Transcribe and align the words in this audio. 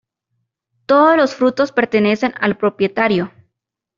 Todos 0.87 1.15
los 1.15 1.35
frutos 1.35 1.71
pertenecen 1.71 2.33
al 2.39 2.57
propietario. 2.57 3.31